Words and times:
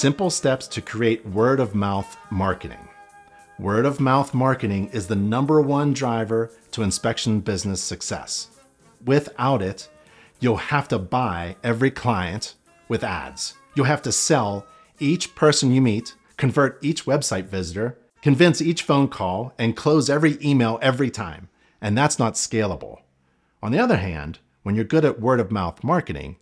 Simple 0.00 0.30
steps 0.30 0.66
to 0.68 0.80
create 0.80 1.26
word 1.26 1.60
of 1.60 1.74
mouth 1.74 2.16
marketing. 2.30 2.88
Word 3.58 3.84
of 3.84 4.00
mouth 4.00 4.32
marketing 4.32 4.88
is 4.94 5.06
the 5.06 5.14
number 5.14 5.60
one 5.60 5.92
driver 5.92 6.50
to 6.70 6.82
inspection 6.82 7.40
business 7.40 7.82
success. 7.82 8.48
Without 9.04 9.60
it, 9.60 9.90
you'll 10.38 10.56
have 10.56 10.88
to 10.88 10.98
buy 10.98 11.54
every 11.62 11.90
client 11.90 12.54
with 12.88 13.04
ads. 13.04 13.52
You'll 13.74 13.84
have 13.84 14.00
to 14.00 14.10
sell 14.10 14.64
each 15.00 15.34
person 15.34 15.70
you 15.70 15.82
meet, 15.82 16.14
convert 16.38 16.82
each 16.82 17.04
website 17.04 17.48
visitor, 17.48 17.98
convince 18.22 18.62
each 18.62 18.84
phone 18.84 19.06
call, 19.06 19.52
and 19.58 19.76
close 19.76 20.08
every 20.08 20.38
email 20.42 20.78
every 20.80 21.10
time. 21.10 21.50
And 21.78 21.94
that's 21.94 22.18
not 22.18 22.36
scalable. 22.36 23.00
On 23.62 23.70
the 23.70 23.78
other 23.78 23.98
hand, 23.98 24.38
when 24.62 24.74
you're 24.74 24.84
good 24.84 25.04
at 25.04 25.20
word 25.20 25.40
of 25.40 25.52
mouth 25.52 25.84
marketing, 25.84 26.36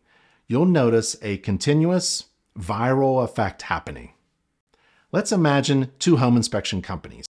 you'll 0.46 0.64
notice 0.64 1.16
a 1.22 1.38
continuous 1.38 2.26
viral 2.58 3.22
effect 3.22 3.62
happening. 3.62 4.12
Let's 5.12 5.32
imagine 5.32 5.92
two 5.98 6.16
home 6.16 6.36
inspection 6.36 6.82
companies 6.82 7.26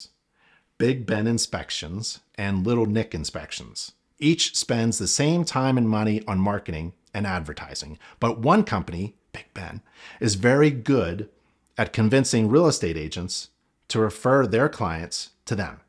Big 0.79 1.07
Ben 1.07 1.27
Inspections 1.27 2.21
and 2.37 2.67
Little 2.67 2.87
Nick 2.87 3.15
Inspections. 3.15 3.93
Each 4.19 4.57
spends 4.57 4.99
the 4.99 5.07
same 5.09 5.45
time 5.45 5.77
and 5.77 5.89
money 5.89 6.23
on 6.27 6.39
marketing 6.39 6.93
and 7.13 7.27
advertising, 7.27 7.99
but 8.21 8.39
one 8.39 8.65
company, 8.65 9.15
Big 9.33 9.47
Ben, 9.55 9.81
is 10.21 10.35
very 10.35 10.71
good 10.71 11.29
at 11.77 11.93
convincing 11.93 12.49
real 12.49 12.67
estate 12.67 12.97
agents 12.97 13.51
to 13.89 14.01
refer 14.01 14.47
their 14.47 14.69
clients 14.69 15.31
to 15.45 15.55
them. 15.55 15.81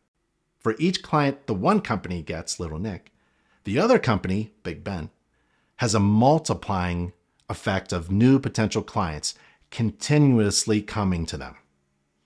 For 0.59 0.75
each 0.77 1.01
client 1.01 1.47
the 1.47 1.53
one 1.53 1.81
company 1.81 2.21
gets, 2.21 2.59
Little 2.59 2.79
Nick, 2.79 3.11
the 3.63 3.79
other 3.79 3.99
company, 3.99 4.53
Big 4.63 4.83
Ben, 4.83 5.09
has 5.77 5.95
a 5.95 5.99
multiplying 5.99 7.13
effect 7.49 7.91
of 7.91 8.11
new 8.11 8.39
potential 8.39 8.83
clients 8.83 9.35
continuously 9.71 10.81
coming 10.81 11.25
to 11.25 11.37
them. 11.37 11.55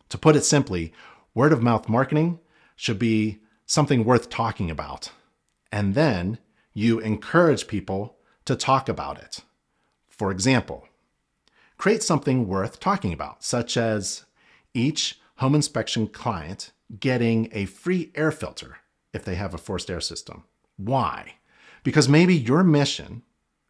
To 0.09 0.17
put 0.17 0.35
it 0.35 0.43
simply, 0.43 0.93
word 1.33 1.51
of 1.51 1.63
mouth 1.63 1.89
marketing 1.89 2.39
should 2.75 2.99
be 2.99 3.39
something 3.65 4.03
worth 4.03 4.29
talking 4.29 4.69
about. 4.69 5.11
And 5.71 5.95
then 5.95 6.37
you 6.73 6.99
encourage 6.99 7.67
people 7.67 8.17
to 8.45 8.55
talk 8.55 8.89
about 8.89 9.17
it. 9.17 9.39
For 10.07 10.31
example, 10.31 10.87
create 11.77 12.03
something 12.03 12.47
worth 12.47 12.79
talking 12.79 13.13
about, 13.13 13.43
such 13.43 13.77
as 13.77 14.25
each 14.73 15.19
home 15.37 15.55
inspection 15.55 16.07
client 16.07 16.71
getting 16.99 17.49
a 17.51 17.65
free 17.65 18.11
air 18.15 18.31
filter 18.31 18.77
if 19.13 19.25
they 19.25 19.35
have 19.35 19.53
a 19.53 19.57
forced 19.57 19.89
air 19.89 20.01
system. 20.01 20.43
Why? 20.77 21.35
Because 21.83 22.07
maybe 22.07 22.35
your 22.35 22.63
mission 22.63 23.23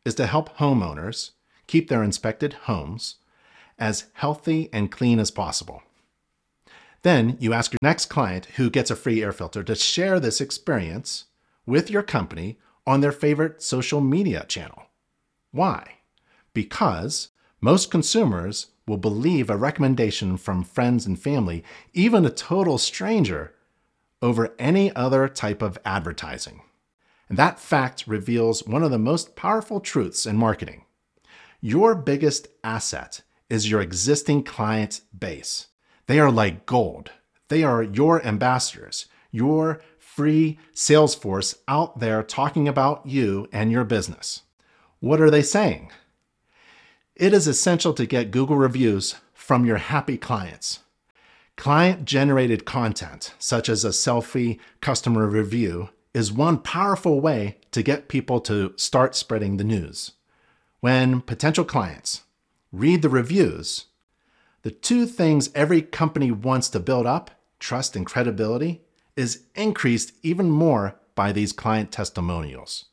is 0.06 0.16
to 0.16 0.26
help 0.26 0.58
homeowners 0.58 1.32
keep 1.68 1.90
their 1.90 2.04
inspected 2.04 2.54
homes 2.54 3.16
as 3.80 4.06
healthy 4.14 4.70
and 4.72 4.92
clean 4.92 5.20
as 5.20 5.32
possible. 5.32 5.84
Then 7.02 7.38
you 7.40 7.54
ask 7.54 7.74
your 7.74 7.80
next 7.82 8.06
client 8.06 8.46
who 8.56 8.70
gets 8.70 8.90
a 8.90 8.96
free 8.96 9.22
air 9.22 9.34
filter 9.34 9.64
to 9.64 9.76
share 9.76 10.20
this 10.20 10.40
experience 10.40 11.26
with 11.66 11.90
your 11.90 12.04
company 12.04 12.58
on 12.86 13.02
their 13.02 13.12
favorite 13.12 13.62
social 13.62 14.02
media 14.02 14.46
channel. 14.48 14.84
Why? 15.52 15.96
Because 16.54 17.30
most 17.62 17.92
consumers 17.92 18.68
will 18.88 18.98
believe 18.98 19.50
a 19.50 19.58
recommendation 19.58 20.38
from 20.38 20.64
friends 20.64 21.06
and 21.06 21.20
family, 21.20 21.64
even 21.94 22.26
a 22.26 22.30
total 22.30 22.78
stranger, 22.78 23.54
over 24.22 24.54
any 24.58 24.94
other 24.96 25.28
type 25.28 25.62
of 25.62 25.78
advertising. 25.86 26.62
And 27.30 27.38
that 27.38 27.60
fact 27.60 28.06
reveals 28.08 28.66
one 28.66 28.84
of 28.84 28.92
the 28.92 29.00
most 29.00 29.36
powerful 29.36 29.80
truths 29.80 30.26
in 30.26 30.38
marketing. 30.38 30.83
Your 31.66 31.96
biggest 31.96 32.50
asset 32.62 33.22
is 33.50 33.72
your 33.72 33.80
existing 33.80 34.44
client 34.44 35.00
base. 35.18 35.68
They 36.08 36.20
are 36.20 36.30
like 36.30 36.66
gold. 36.66 37.12
They 37.48 37.64
are 37.64 37.82
your 37.82 38.22
ambassadors, 38.26 39.06
your 39.32 39.80
free 39.98 40.60
sales 40.74 41.16
force 41.16 41.56
out 41.70 42.02
there 42.02 42.22
talking 42.22 42.68
about 42.68 43.06
you 43.06 43.48
and 43.54 43.72
your 43.72 43.86
business. 43.86 44.42
What 45.00 45.22
are 45.22 45.30
they 45.30 45.42
saying? 45.42 45.90
It 47.16 47.32
is 47.32 47.48
essential 47.48 47.94
to 47.94 48.06
get 48.06 48.32
Google 48.32 48.58
reviews 48.58 49.16
from 49.34 49.64
your 49.64 49.78
happy 49.78 50.18
clients. 50.18 50.80
Client 51.56 52.04
generated 52.04 52.66
content, 52.66 53.36
such 53.40 53.70
as 53.70 53.86
a 53.86 53.92
selfie 53.92 54.60
customer 54.82 55.28
review, 55.28 55.92
is 56.14 56.30
one 56.30 56.58
powerful 56.58 57.22
way 57.22 57.60
to 57.72 57.82
get 57.82 58.10
people 58.10 58.42
to 58.42 58.74
start 58.76 59.16
spreading 59.16 59.56
the 59.56 59.64
news. 59.64 60.12
When 60.84 61.22
potential 61.22 61.64
clients 61.64 62.24
read 62.74 63.04
the 63.04 63.08
reviews, 63.08 63.86
the 64.64 64.72
two 64.72 65.06
things 65.06 65.50
every 65.56 65.82
company 65.82 66.30
wants 66.30 66.68
to 66.72 66.80
build 66.82 67.06
up 67.06 67.32
trust 67.58 67.96
and 67.96 68.06
credibility 68.06 68.82
is 69.16 69.44
increased 69.56 70.12
even 70.24 70.52
more 70.52 71.00
by 71.16 71.32
these 71.32 71.54
client 71.54 71.94
testimonials. 71.94 72.88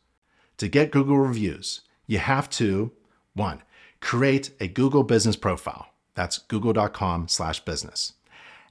To 0.58 0.68
get 0.68 0.92
Google 0.92 1.18
reviews, 1.18 1.80
you 2.06 2.18
have 2.18 2.48
to 2.50 2.92
1 3.34 3.60
create 3.98 4.52
a 4.60 4.68
Google 4.68 5.02
business 5.02 5.34
profile. 5.34 5.88
That's 6.14 6.38
google.com 6.38 7.26
slash 7.26 7.58
business. 7.64 8.12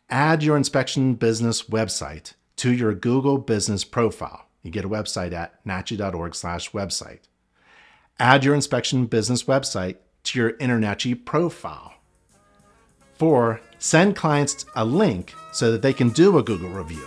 Add 0.09 0.43
your 0.43 0.55
inspection 0.55 1.15
business 1.15 1.63
website 1.63 2.35
to 2.55 2.71
your 2.71 2.93
Google 2.93 3.37
business 3.37 3.83
profile. 3.83 4.45
You 4.63 4.71
get 4.71 4.85
a 4.85 4.89
website 4.89 5.33
at 5.33 5.61
nachi.org 5.65 6.35
slash 6.35 6.71
website. 6.71 7.27
Add 8.19 8.43
your 8.43 8.53
inspection 8.53 9.05
business 9.05 9.43
website 9.43 9.95
to 10.25 10.39
your 10.39 10.51
InterNACHI 10.53 11.23
profile. 11.23 11.93
Four, 13.13 13.61
send 13.79 14.17
clients 14.17 14.65
a 14.75 14.83
link 14.83 15.33
so 15.53 15.71
that 15.71 15.81
they 15.81 15.93
can 15.93 16.09
do 16.09 16.37
a 16.37 16.43
Google 16.43 16.69
review. 16.69 17.05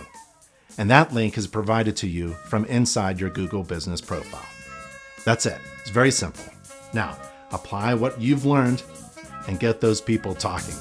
And 0.77 0.89
that 0.89 1.13
link 1.13 1.37
is 1.37 1.45
provided 1.45 1.95
to 1.97 2.07
you 2.07 2.29
from 2.45 2.65
inside 2.65 3.19
your 3.19 3.29
Google 3.29 3.63
business 3.63 4.01
profile. 4.01 4.45
That's 5.23 5.45
it. 5.45 5.59
It's 5.81 5.91
very 5.91 6.11
simple. 6.11 6.45
Now, 6.93 7.15
apply 7.51 7.93
what 7.93 8.19
you've 8.19 8.45
learned 8.45 8.81
and 9.47 9.59
get 9.59 9.81
those 9.81 10.01
people 10.01 10.33
talking. 10.33 10.73